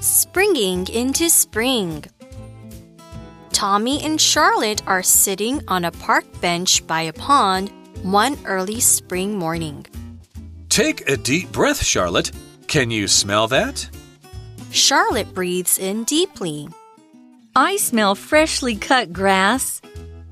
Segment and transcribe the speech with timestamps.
[0.00, 2.04] Springing into spring.
[3.50, 7.72] Tommy and Charlotte are sitting on a park bench by a pond
[8.02, 9.84] one early spring morning.
[10.68, 12.30] Take a deep breath, Charlotte.
[12.68, 13.88] Can you smell that?
[14.70, 16.68] Charlotte breathes in deeply.
[17.56, 19.80] I smell freshly cut grass,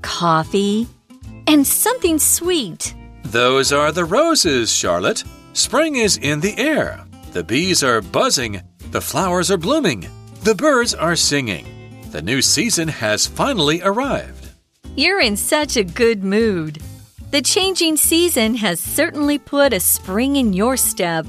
[0.01, 0.87] coffee,
[1.45, 2.95] and something sweet.
[3.23, 5.25] Those are the roses, Charlotte.
[5.51, 7.03] Spring is in the air.
[7.33, 8.61] The bees are buzzing.
[8.91, 10.07] The flowers are blooming.
[10.43, 11.65] The birds are singing.
[12.11, 14.47] The new season has finally arrived.
[14.95, 16.81] You're in such a good mood.
[17.31, 21.25] The changing season has certainly put a spring in your step.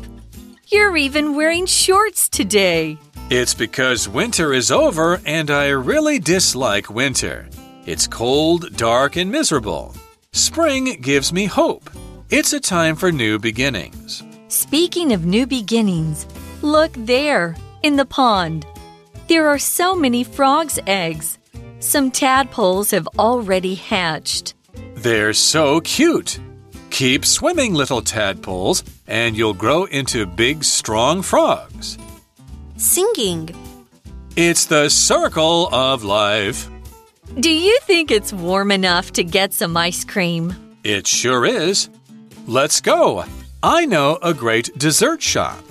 [0.68, 2.96] You're even wearing shorts today.
[3.28, 7.48] It's because winter is over and I really dislike winter.
[7.86, 9.96] It's cold, dark, and miserable.
[10.32, 11.90] Spring gives me hope.
[12.30, 14.22] It's a time for new beginnings.
[14.46, 16.24] Speaking of new beginnings,
[16.62, 18.66] look there in the pond.
[19.28, 21.38] There are so many frogs' eggs.
[21.80, 24.54] Some tadpoles have already hatched.
[24.94, 26.40] They're so cute.
[26.90, 31.98] Keep swimming, little tadpoles, and you'll grow into big, strong frogs.
[32.76, 33.50] Singing.
[34.36, 36.68] It's the circle of life.
[37.38, 40.54] Do you think it's warm enough to get some ice cream?
[40.82, 41.90] It sure is.
[42.46, 43.24] Let's go.
[43.62, 45.67] I know a great dessert shop.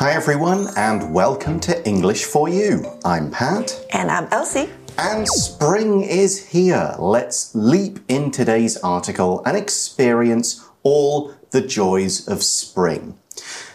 [0.00, 2.86] Hi, everyone, and welcome to English for You.
[3.04, 3.84] I'm Pat.
[3.90, 4.70] And I'm Elsie.
[4.96, 6.94] And spring is here.
[6.98, 13.18] Let's leap in today's article and experience all the joys of spring.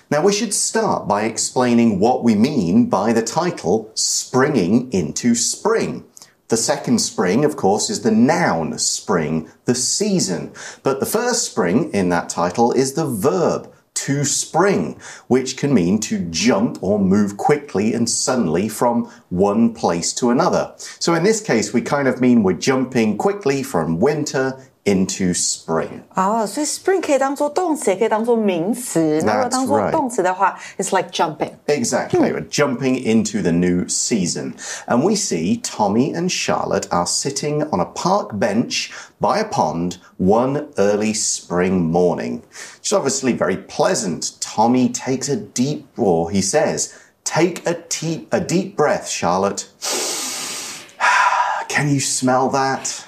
[0.10, 6.06] Now, we should start by explaining what we mean by the title Springing into Spring.
[6.48, 10.54] The second spring, of course, is the noun spring, the season.
[10.82, 13.72] But the first spring in that title is the verb
[14.06, 20.14] to spring, which can mean to jump or move quickly and suddenly from one place
[20.14, 20.72] to another.
[20.78, 26.03] So in this case, we kind of mean we're jumping quickly from winter into spring.
[26.15, 29.21] 哦，所以 spring 可以当做动词，也可以当做名词。
[29.25, 29.91] 那如果 That's 当做 right.
[29.91, 31.53] 动词的话，it's like jumping。
[31.67, 32.33] Exactly.
[32.33, 34.55] We're jumping into the new season.
[34.87, 39.99] And we see Tommy and Charlotte are sitting on a park bench by a pond
[40.19, 42.43] one early spring morning.
[42.81, 44.33] It's obviously very pleasant.
[44.41, 49.69] Tommy takes a deep, or he says, Take a, deep, a deep breath, Charlotte.
[51.69, 53.05] Can you smell that?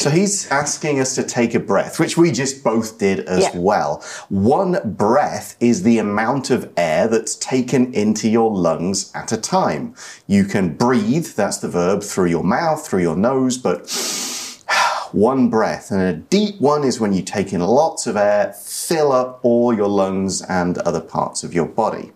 [0.00, 3.50] So he's asking us to take a breath, which we just both did as Yeah.
[3.58, 4.02] well.
[4.30, 9.94] One breath is the amount of air that's taken into your lungs at a time.
[10.26, 13.90] You can breathe, that's the verb, through your mouth, through your nose, but
[15.12, 15.90] one breath.
[15.90, 19.74] And a deep one is when you take in lots of air, fill up all
[19.74, 22.12] your lungs and other parts of your body.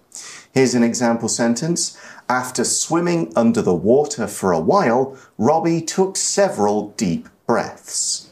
[0.52, 1.98] Here's an example sentence.
[2.30, 8.23] After swimming under the water for a while, Robbie took several deep breaths.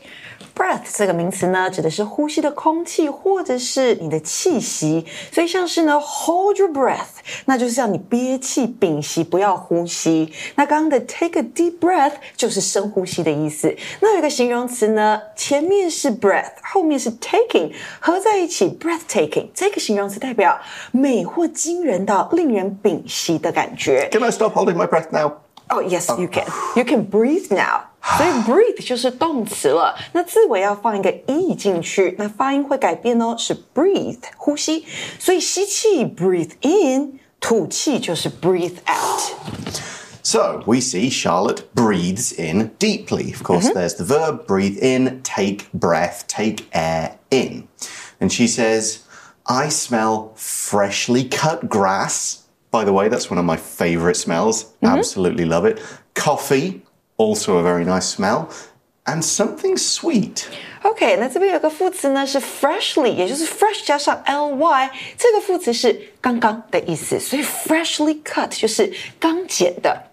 [0.55, 10.33] breath 这个名词呢，指的是呼吸的空气或者是你的气息，所以像是呢 hold your breath，那就是叫你憋气屏息，不要呼吸。
[10.55, 13.75] 那刚刚的 take a deep breath 就是深呼吸的意思。
[14.00, 20.59] 那有一个形容词呢，前面是 breath，后面是 taking，合在一起 breathtaking，这个形容词代表
[20.91, 24.09] 美或惊人到令人屏息的感觉。
[24.11, 25.33] Can I stop holding my breath now?
[25.69, 26.45] Oh, yes, you can.
[26.75, 27.81] You can breathe now.
[28.17, 34.85] 所以 breathe 就是动词了，那字尾要放一个 e 进去，那发音会改变哦，是 breathe 呼吸，
[35.19, 39.81] 所以吸气 breathe in，吐气就是 breathe out。
[40.23, 43.33] So we see Charlotte breathes in deeply.
[43.33, 47.67] Of course, there's the verb breathe in, take breath, take air in.
[48.19, 49.00] And she says,
[49.45, 52.44] I smell freshly cut grass.
[52.72, 54.66] By the way, that's one of my favorite smells.
[54.83, 55.79] Absolutely love it.
[56.13, 56.81] Coffee,
[57.22, 58.47] also a very nice smell.
[59.05, 60.44] And something sweet.
[60.81, 70.03] OK，那这边有个副词呢是 freshly，也就是 fresh 加上 ly，这个副词是刚刚的意思，所以 freshly cut 就是刚剪的。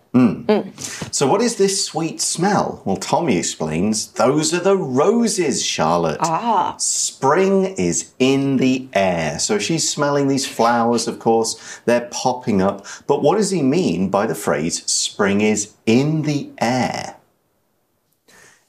[1.11, 2.81] So, what is this sweet smell?
[2.83, 6.17] Well, Tommy explains those are the roses, Charlotte.
[6.21, 6.75] Ah.
[6.77, 9.37] Spring is in the air.
[9.39, 12.85] So, she's smelling these flowers, of course, they're popping up.
[13.05, 17.18] But what does he mean by the phrase spring is in the air?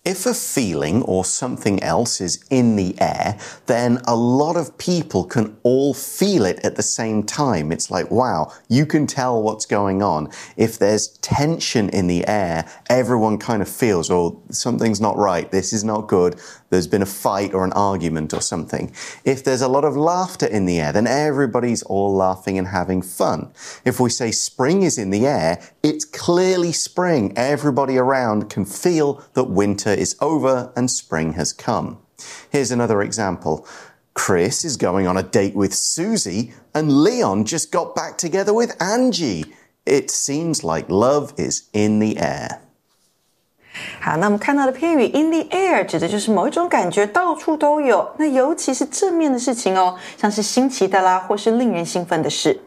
[0.02, 5.24] If a feeling or something else is in the air, then a lot of people
[5.24, 7.70] can all feel it at the same time.
[7.70, 10.30] It's like, wow, you can tell what's going on.
[10.56, 15.50] If there's tension in the air, everyone kind of feels, oh, something's not right.
[15.50, 16.40] This is not good.
[16.70, 18.92] There's been a fight or an argument or something.
[19.24, 23.02] If there's a lot of laughter in the air, then everybody's all laughing and having
[23.02, 23.52] fun.
[23.84, 27.32] If we say spring is in the air, it's clearly spring.
[27.36, 31.98] Everybody around can feel that winter is over and spring has come.
[32.50, 33.66] Here's another example.
[34.14, 38.80] Chris is going on a date with Susie, and Leon just got back together with
[38.82, 39.44] Angie.
[39.86, 42.60] It seems like love is in the air.
[43.99, 52.61] 好，那我们看到的片语 in the air 指的就是某一种感觉到处都有，那尤其是正面的事情哦，像是新奇的啦，或是令人兴奋的事。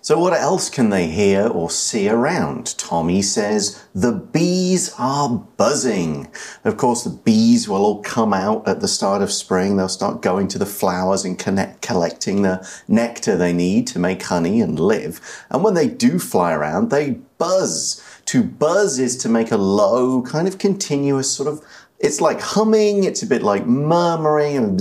[0.00, 2.76] So, what else can they hear or see around?
[2.78, 6.28] Tommy says the bees are buzzing.
[6.62, 9.76] Of course, the bees will all come out at the start of spring.
[9.76, 14.22] They'll start going to the flowers and connect, collecting the nectar they need to make
[14.22, 15.20] honey and live.
[15.50, 18.00] And when they do fly around, they buzz.
[18.31, 21.61] To buzz is to make a low, kind of continuous sort of
[21.99, 24.79] it's like humming, it's a bit like murmuring and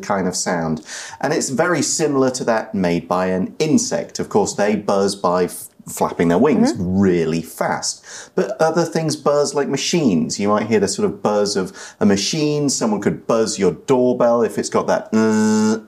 [0.00, 0.86] kind of sound.
[1.20, 4.20] And it's very similar to that made by an insect.
[4.20, 7.02] Of course, they buzz by flapping their wings mm -hmm.
[7.02, 8.04] really fast.
[8.36, 10.38] But other things buzz like machines.
[10.38, 12.70] You might hear the sort of buzz of a machine.
[12.70, 15.08] Someone could buzz your doorbell if it's got that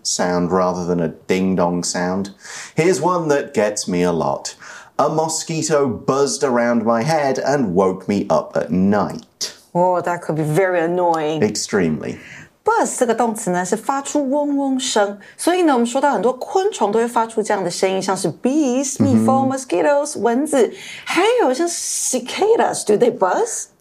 [0.03, 2.35] sound rather than a ding dong sound.
[2.75, 4.57] Here's one that gets me a lot
[4.98, 9.54] a mosquito buzzed around my head and woke me up at night.
[9.74, 11.42] Oh, that could be very annoying.
[11.42, 12.18] Extremely.
[12.64, 20.72] Buzz 这个动词呢是发出嗡嗡声，所以呢我们说到很多昆虫都会发出这样的声音，像是 bees、蜜蜂、mosquitoes、蚊子，
[21.04, 23.12] 还有像 cicadas，do they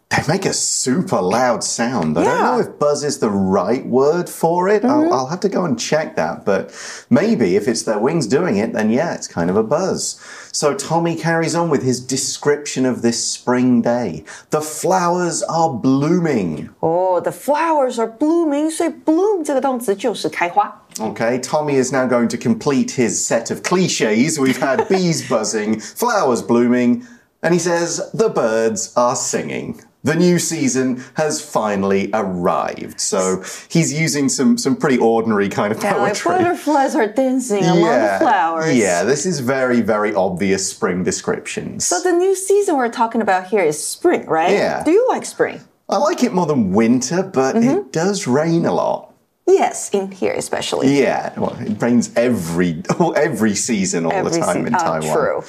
[0.05, 2.19] buzz？they make a super loud sound.
[2.19, 2.29] I yeah.
[2.29, 4.83] don't know if buzz is the right word for it.
[4.83, 4.93] Mm -hmm.
[4.93, 5.13] I'll, mm-hmm.
[5.13, 6.45] I'll, have to go and check that.
[6.45, 6.73] But
[7.09, 10.19] maybe if it's their wings doing it, then yeah, it's kind of a buzz.
[10.53, 14.25] So Tommy carries on with his description of this spring day.
[14.51, 16.71] The flowers are blooming.
[16.81, 18.71] Oh, the flowers are blooming.
[18.71, 20.83] So bloom 这个动词就是开花。
[20.99, 24.39] Okay, Tommy is now going to complete his set of cliches.
[24.39, 27.05] We've had bees buzzing, flowers blooming,
[27.43, 33.02] and he says the birds are singing the new season has finally arrived.
[33.02, 36.32] So he's using some some pretty ordinary kind of yeah, poetry.
[36.32, 38.78] Like butterflies are dancing among the flowers.
[38.78, 41.86] Yeah, this is very very obvious spring descriptions.
[41.86, 44.52] So the new season we're talking about here is spring, right?
[44.52, 44.84] Yeah.
[44.84, 45.60] Do you like spring?
[45.90, 47.70] I like it more than winter, but mm -hmm.
[47.70, 47.90] it mm-hmm.
[47.92, 49.12] does rain a lot.
[49.48, 51.00] Yes, in here especially.
[51.00, 52.84] Yeah, well, it rains every
[53.28, 55.16] every season all every the time in oh, Taiwan.
[55.18, 55.44] True.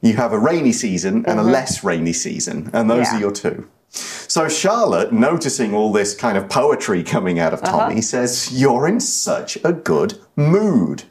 [0.00, 1.38] You have a rainy season and mm -hmm.
[1.38, 1.52] a mm-hmm.
[1.52, 3.14] less rainy season, and those yeah.
[3.14, 3.64] are your two.
[4.32, 7.80] So Charlotte, noticing all this kind of poetry coming out of uh-huh.
[7.80, 8.02] Tommy, uh -huh.
[8.02, 11.02] says, You're in such a good mood.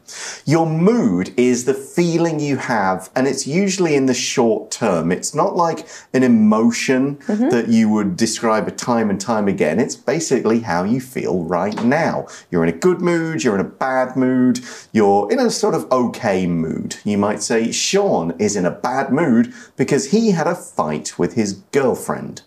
[0.46, 5.12] Your mood is the feeling you have, and it's usually in the short term.
[5.12, 7.50] It's not like an emotion mm -hmm.
[7.50, 9.80] that you would describe a time and time again.
[9.80, 12.26] It's basically how you feel right now.
[12.50, 14.60] You're in a good mood, you're in a bad mood,
[14.92, 16.96] you're in a sort of okay mood.
[17.04, 21.34] You might say Sean is in a bad mood because he had a fight with
[21.36, 22.42] his girlfriend.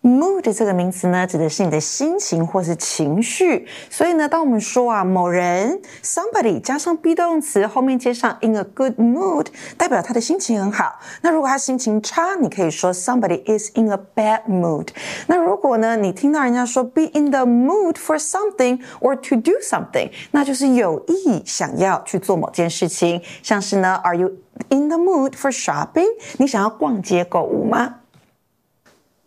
[0.00, 3.66] Mood 这个名词呢，指的是你的心情或是情绪。
[3.90, 9.46] 所以呢，当我们说啊，某人 somebody 加上 be 动词，后面接上 in a good mood，
[9.76, 11.00] 代表他的心情很好。
[11.22, 14.88] 那如果他心情差，你可以说 somebody is in a bad mood。
[15.26, 23.20] 那如果呢，你听到人家说 be in the mood for something or to do something，那就是有意想要去做某件事情。
[23.42, 24.30] 像是呢，Are you
[24.70, 26.06] in the mood for shopping？
[26.38, 27.96] 你想要逛街购物吗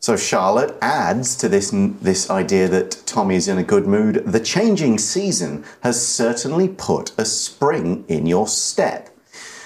[0.01, 4.23] ？So Charlotte adds to this, this idea that Tommy is in a good mood.
[4.25, 9.09] The changing season has certainly put a spring in your step.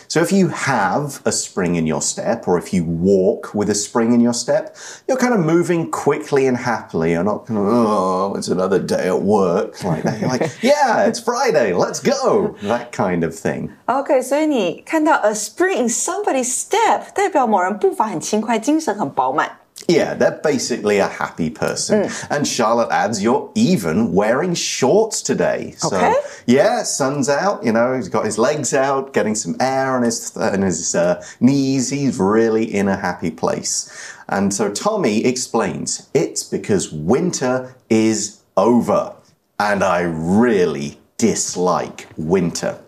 [0.09, 3.77] So if you have a spring in your step, or if you walk with a
[3.77, 4.75] spring in your step,
[5.07, 7.13] you're kind of moving quickly and happily.
[7.13, 10.19] You're not kind of, oh, it's another day at work like that.
[10.21, 12.57] You're like, yeah, it's Friday, let's go.
[12.63, 13.71] That kind of thing.
[13.87, 19.59] Okay, 所以你看到 a spring in somebody's step，代表某人步伐很轻快，精神很饱满。
[19.88, 22.04] Yeah, they're basically a happy person.
[22.04, 22.28] Mm.
[22.30, 25.76] And Charlotte adds, you're even wearing shorts today.
[25.78, 26.16] So, okay.
[26.46, 30.36] yeah, sun's out, you know, he's got his legs out, getting some air on his,
[30.38, 31.90] on his uh, knees.
[31.90, 34.14] He's really in a happy place.
[34.28, 39.14] And so Tommy explains, it's because winter is over.
[39.60, 42.80] And I really dislike winter.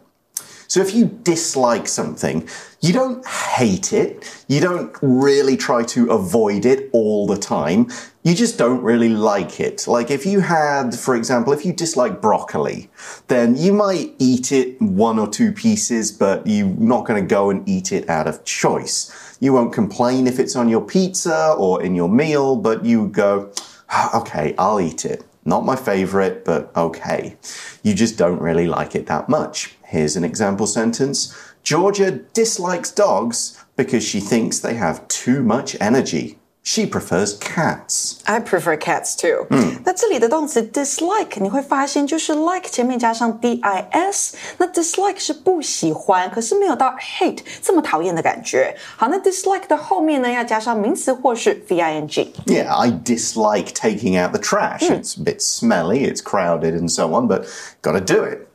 [0.67, 2.47] So if you dislike something,
[2.81, 4.45] you don't hate it.
[4.47, 7.89] You don't really try to avoid it all the time.
[8.23, 9.87] You just don't really like it.
[9.87, 12.89] Like if you had, for example, if you dislike broccoli,
[13.27, 17.49] then you might eat it one or two pieces, but you're not going to go
[17.49, 19.37] and eat it out of choice.
[19.39, 23.51] You won't complain if it's on your pizza or in your meal, but you go,
[23.89, 25.23] ah, Okay, I'll eat it.
[25.45, 27.37] Not my favorite, but okay.
[27.81, 29.76] You just don't really like it that much.
[29.90, 36.38] Here's an example sentence Georgia dislikes dogs because she thinks they have too much energy.
[36.64, 38.22] She prefers cats.
[38.24, 39.46] I prefer cats too。
[39.50, 48.76] 嗯，那这里的动词 dislike 你会发现就是 like 前面加上 d i s，那 dislike 是不喜欢，可是没有到 hate 这么讨厌的感觉。
[48.96, 54.82] 好，那 dislike 的后面呢要加上名词或是 v i n g。Yeah, I dislike taking out the trash.
[54.82, 57.46] It's a bit smelly, it's crowded, and so on, but
[57.82, 58.46] gotta do it.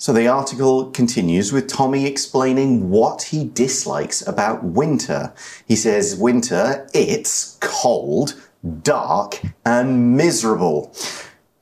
[0.00, 5.34] So the article continues with Tommy explaining what he dislikes about winter.
[5.66, 8.40] He says, Winter, it's cold,
[8.82, 10.94] dark, and miserable.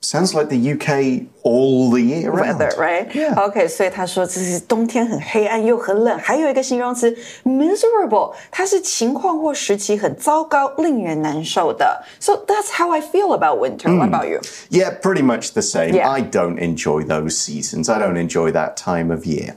[0.04, 2.58] Sounds like the UK all the year round.
[2.58, 3.08] weather, right?
[3.14, 3.40] Yeah.
[3.40, 12.04] OK，所以他说这是冬天很黑暗又很冷，还有一个形容词 miserable，它是情况或时期很糟糕、令人难受的。
[12.18, 13.96] So that's how I feel about winter.
[13.96, 14.40] What about you?
[14.70, 15.94] Yeah, pretty much the same.
[15.94, 16.10] Yeah.
[16.10, 17.88] I don't enjoy those seasons.
[17.88, 19.54] I don't enjoy that time of year.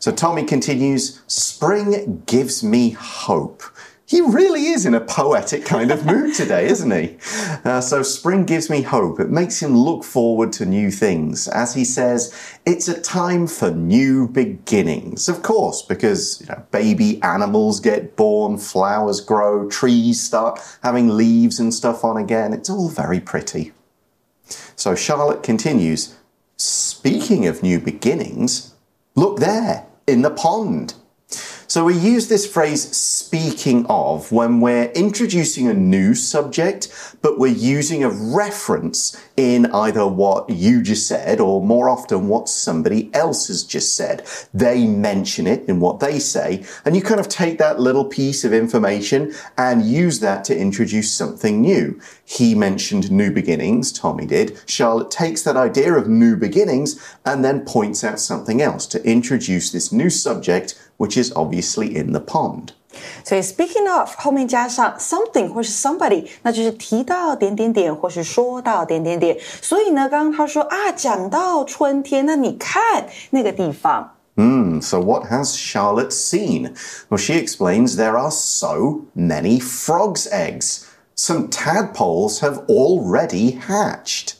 [0.00, 3.62] So Tommy continues Spring gives me hope.
[4.09, 7.17] He really is in a poetic kind of mood today, isn't he?
[7.63, 9.19] Uh, so, spring gives me hope.
[9.19, 11.47] It makes him look forward to new things.
[11.47, 12.33] As he says,
[12.65, 15.29] it's a time for new beginnings.
[15.29, 21.59] Of course, because you know, baby animals get born, flowers grow, trees start having leaves
[21.59, 22.51] and stuff on again.
[22.51, 23.73] It's all very pretty.
[24.75, 26.15] So, Charlotte continues
[26.57, 28.73] Speaking of new beginnings,
[29.13, 30.95] look there in the pond.
[31.69, 36.89] So we use this phrase speaking of when we're introducing a new subject,
[37.21, 42.49] but we're using a reference in either what you just said or more often what
[42.49, 44.25] somebody else has just said.
[44.51, 48.43] They mention it in what they say, and you kind of take that little piece
[48.43, 52.01] of information and use that to introduce something new.
[52.25, 54.59] He mentioned new beginnings, Tommy did.
[54.65, 59.71] Charlotte takes that idea of new beginnings and then points out something else to introduce
[59.71, 62.68] this new subject which is obviously in the pond.
[63.24, 69.36] 所以 speaking of 后面加上 something 或是 somebody，那就是提到点点点或是说到点点点。
[69.60, 74.12] 所以呢，刚刚他说啊，讲到春天，那你看那个地方。
[74.36, 76.74] Hmm, so what has Charlotte seen?
[77.08, 80.84] Well, she explains there are so many frogs' eggs.
[81.16, 84.34] Some tadpoles have already hatched.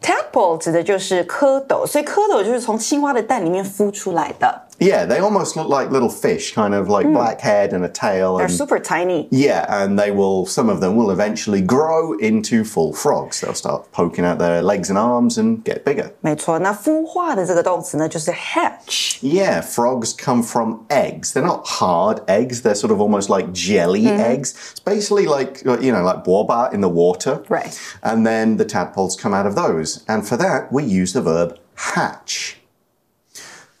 [0.00, 4.62] Tadpole 指的就是蝌蚪，所以蝌蚪就是从青蛙的蛋里面孵出来的。
[4.80, 8.38] Yeah, they almost look like little fish, kind of like black head and a tail.
[8.38, 9.28] They're And, super tiny.
[9.30, 13.40] yeah, and they will, some of them will eventually grow into full frogs.
[13.40, 16.10] They'll start poking out their legs and arms and get bigger.
[16.22, 19.18] 没错，那孵化的这个动词呢，就是 hatch。
[19.22, 21.32] Yeah, frogs come from eggs.
[21.32, 22.62] They're not hard eggs.
[22.62, 24.54] They're sort of almost like jelly eggs.
[24.72, 27.42] It's basically like, uh, you know, like boba in the water.
[27.48, 27.78] Right.
[28.02, 30.02] And then the tadpoles come out of those.
[30.08, 32.57] And for that, we use the verb hatch.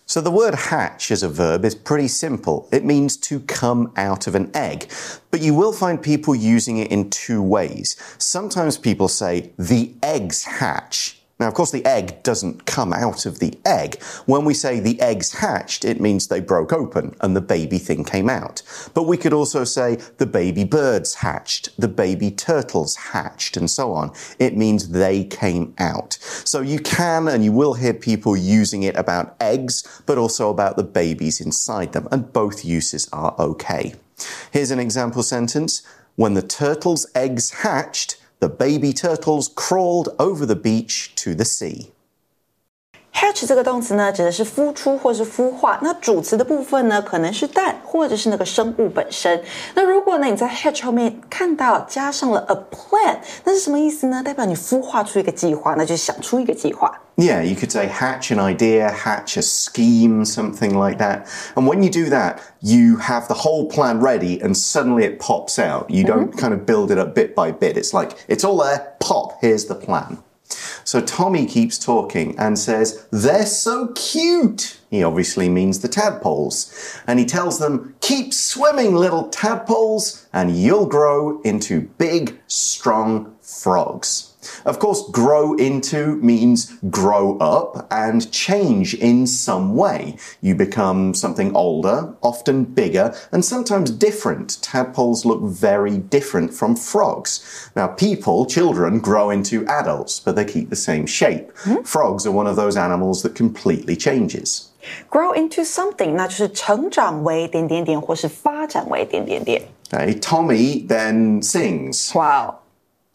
[0.09, 2.67] So the word hatch as a verb is pretty simple.
[2.71, 4.91] It means to come out of an egg.
[5.29, 7.95] But you will find people using it in two ways.
[8.17, 11.18] Sometimes people say the eggs hatch.
[11.39, 14.03] Now, of course, the egg doesn't come out of the egg.
[14.25, 18.03] When we say the eggs hatched, it means they broke open and the baby thing
[18.03, 18.61] came out.
[18.93, 23.93] But we could also say the baby birds hatched, the baby turtles hatched, and so
[23.93, 24.11] on.
[24.37, 26.17] It means they came out.
[26.21, 30.75] So you can and you will hear people using it about eggs, but also about
[30.75, 33.93] the babies inside them, and both uses are okay.
[34.51, 35.83] Here's an example sentence.
[36.17, 41.91] When the turtle's eggs hatched, the baby turtles crawled over the beach to the sea
[43.24, 45.78] hatch 这个动词呢，指的是孵出或是孵化。
[45.82, 49.42] 那主词的部分呢，可能是蛋或者是那个生物本身。
[49.74, 54.22] 那如果呢你在 hatch 后面看到加上了 a plan，那是什么意思呢？
[54.22, 57.00] 代表你孵化出一个计划，那就想出一个计划。
[57.16, 61.22] Yeah, you could say hatch an idea, hatch a scheme, something like that.
[61.54, 65.58] And when you do that, you have the whole plan ready and suddenly it pops
[65.58, 65.88] out.
[65.88, 67.78] You don't kind of build it up bit by bit.
[67.78, 70.18] It's like, it's all there, pop, here's the plan.
[70.89, 74.79] So Tommy keeps talking and says, They're so cute.
[74.89, 76.99] He obviously means the tadpoles.
[77.05, 84.28] And he tells them, Keep swimming, little tadpoles, and you'll grow into big, strong frogs.
[84.66, 90.16] Of course, grow into means grow up and change in some way.
[90.42, 94.58] You become something older, often bigger, and sometimes different.
[94.60, 97.40] Tadpoles look very different from frogs.
[97.74, 101.50] Now, people, children, grow into adults, but they keep the same shape.
[101.84, 104.68] Frogs are one of those animals that completely changes.
[105.08, 109.62] grow into something，那就是成长为点点点，或是发展为点点点。
[109.90, 112.12] Okay, Tommy then sings.
[112.14, 112.56] Wow.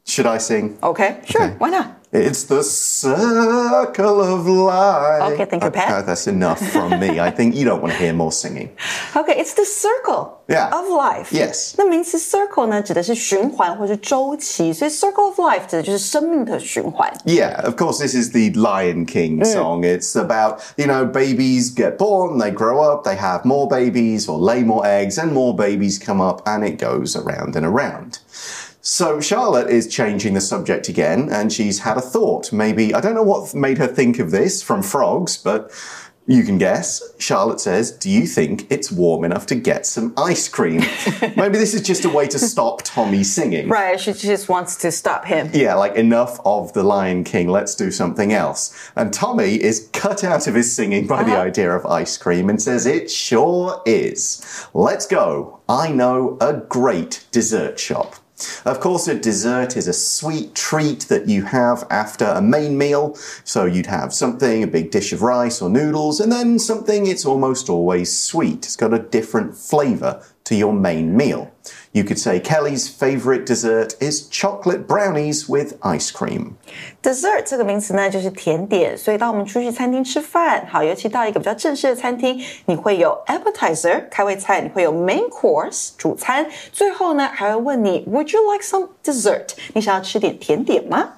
[0.05, 0.77] Should I sing?
[0.81, 1.55] Okay, sure, Okay.
[1.59, 1.85] why not?
[2.11, 5.33] It's the circle of life.
[5.33, 5.91] Okay, thank you, Pat.
[5.91, 7.19] Uh, that's enough from me.
[7.19, 8.69] I think you don't want to hear more singing.
[9.15, 10.71] Okay, it's the circle Yeah.
[10.71, 11.29] of life.
[11.31, 11.75] Yes.
[11.77, 17.13] 那名词 circle 呢，指的是循环或是周期，所以 circle of life 指的就是生命的循环。
[17.25, 19.83] Yeah, of course, this is the Lion King song.
[19.83, 24.39] It's about, you know, babies get born, they grow up, they have more babies or
[24.39, 28.17] lay more eggs, and more babies come up, and it goes around and around.
[28.86, 32.52] So Charlotte is changing the subject again, and she's had a thought.
[32.52, 35.72] Maybe, I don't know what made her think of this from frogs, but
[36.26, 37.02] you can guess.
[37.18, 40.80] Charlotte says, Do you think it's warm enough to get some ice cream?
[41.34, 43.70] Maybe this is just a way to stop Tommy singing.
[43.70, 45.48] Right, she just wants to stop him.
[45.54, 48.90] Yeah, like enough of the Lion King, let's do something else.
[48.96, 51.40] And Tommy is cut out of his singing by the uh-huh.
[51.40, 54.68] idea of ice cream and says, It sure is.
[54.74, 55.60] Let's go.
[55.70, 58.16] I know a great dessert shop.
[58.64, 63.16] Of course, a dessert is a sweet treat that you have after a main meal.
[63.44, 67.24] So you'd have something, a big dish of rice or noodles, and then something it's
[67.24, 68.64] almost always sweet.
[68.64, 71.52] It's got a different flavour to your main meal.
[71.93, 76.53] You could say Kelly's favourite dessert is chocolate brownies with ice cream.
[77.01, 89.49] Dessert 这个名词呢，就是甜点，所以当我们出去餐厅吃饭，好，尤其到一个比较正式的餐厅，你会有 appetizer 开胃菜，你会有 main course 主餐，最后呢还会问你 Would you like some dessert？
[89.73, 91.13] 你想要吃点甜点吗？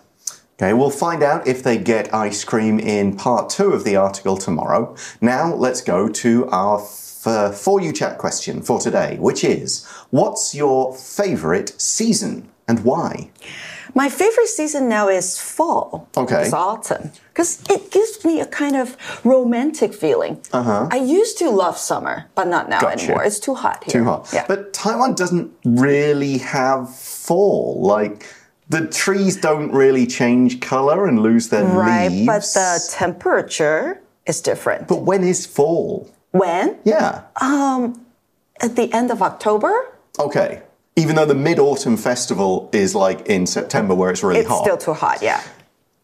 [0.57, 4.37] Okay, we'll find out if they get ice cream in part two of the article
[4.37, 4.93] tomorrow.
[5.19, 6.79] Now, let's go to our
[7.26, 13.30] f- For You Chat question for today, which is What's your favourite season and why?
[13.94, 16.08] My favorite season now is fall.
[16.16, 16.42] Okay.
[16.44, 17.12] It's autumn.
[17.32, 20.42] Because it gives me a kind of romantic feeling.
[20.52, 20.88] Uh-huh.
[20.90, 23.04] I used to love summer, but not now Gotcha.
[23.04, 23.24] anymore.
[23.24, 23.92] It's too hot here.
[24.00, 24.28] Too hot.
[24.34, 24.44] Yeah.
[24.46, 27.80] But Taiwan doesn't really have fall.
[27.80, 28.26] Like,
[28.68, 32.26] the trees don't really change colour and lose their right, leaves.
[32.26, 34.88] but the temperature is different.
[34.88, 36.10] But when is fall?
[36.38, 36.78] When?
[36.84, 37.22] Yeah.
[37.40, 38.04] Um,
[38.60, 39.72] at the end of October?
[40.18, 40.62] Okay.
[40.96, 44.62] Even though the Mid Autumn Festival is like in September where it's really It's hot.
[44.62, 45.42] still too hot, yeah.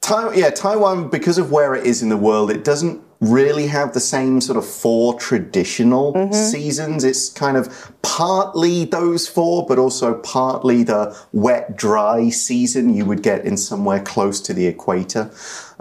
[0.03, 3.95] Tai- yeah, Taiwan, because of where it is in the world, it doesn't really have
[3.95, 6.33] the same sort of four traditional Mm-hmm.
[6.35, 7.05] seasons.
[7.05, 13.23] It's kind of partly those four, but also partly the wet, dry season you would
[13.23, 15.31] get in somewhere close to the equator.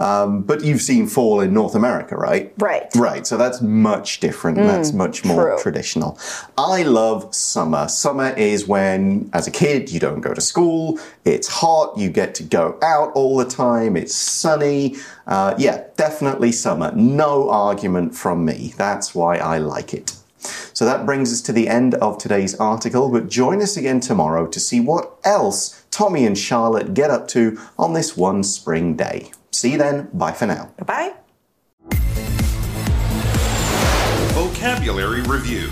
[0.01, 2.51] Um, but you've seen fall in North America, right?
[2.57, 2.89] Right.
[2.95, 3.27] Right.
[3.27, 4.57] So that's much different.
[4.57, 5.59] that's much more true.
[5.61, 6.17] traditional.
[6.57, 7.87] I love summer.
[7.87, 10.99] Summer is when, as a kid, you don't go to school.
[11.23, 11.95] It's hot.
[11.99, 13.95] You get to go out all the time.
[13.95, 14.95] It's sunny.
[15.27, 16.91] Uh, yeah, definitely summer.
[16.95, 18.73] No argument from me.
[18.77, 20.15] That's why I like it.
[20.73, 24.47] So that brings us to the end of today's article, but join us again tomorrow
[24.47, 29.31] to see what else Tommy and Charlotte get up to on this one spring day.
[29.51, 30.09] See you then.
[30.13, 30.71] Bye for now.
[30.85, 31.13] Bye.
[31.89, 31.97] bye.
[34.33, 35.69] Vocabulary Review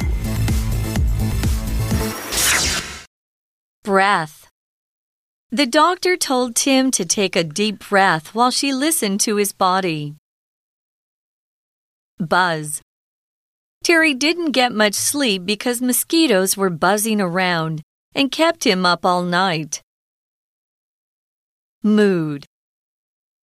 [3.83, 4.47] Breath.
[5.51, 10.15] The doctor told Tim to take a deep breath while she listened to his body.
[12.19, 12.81] Buzz.
[13.83, 17.81] Terry didn't get much sleep because mosquitoes were buzzing around
[18.13, 19.81] and kept him up all night.
[21.81, 22.45] Mood.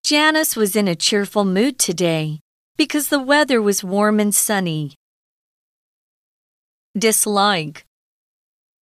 [0.07, 2.39] Janice was in a cheerful mood today
[2.77, 4.95] because the weather was warm and sunny.
[6.97, 7.83] Dislike.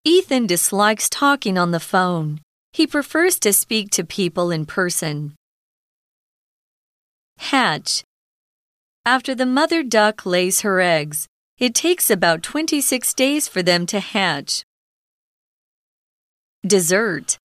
[0.03, 2.41] Ethan dislikes talking on the phone.
[2.73, 5.33] He prefers to speak to people in person.
[7.39, 8.03] Hatch.
[9.03, 13.99] After the mother duck lays her eggs, it takes about 26 days for them to
[13.99, 14.61] hatch.
[16.61, 17.39] Dessert.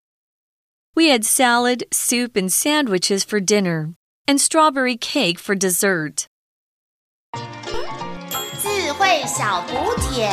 [1.00, 3.94] We had salad, soup, and sandwiches for dinner,
[4.28, 6.28] and strawberry cake for dessert.
[7.34, 10.30] 智慧小补帖。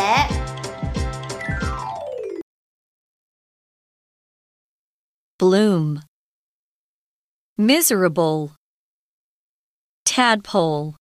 [5.39, 6.01] Bloom.
[7.59, 8.53] Miserable.
[10.05, 10.95] Tadpole.